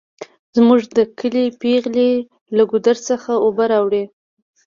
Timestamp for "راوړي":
3.71-4.03